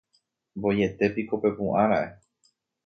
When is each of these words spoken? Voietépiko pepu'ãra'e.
Voietépiko 0.61 1.41
pepu'ãra'e. 1.43 2.09